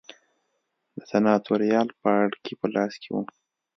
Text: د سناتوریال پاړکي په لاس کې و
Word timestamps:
د 0.97 0.99
سناتوریال 1.11 1.87
پاړکي 2.01 2.53
په 2.59 2.67
لاس 2.75 2.93
کې 3.01 3.09
و 3.11 3.15